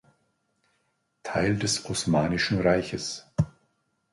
Teil 1.21 1.57
des 1.59 1.85
Osmanischen 1.85 2.59
Reiches. 2.59 3.27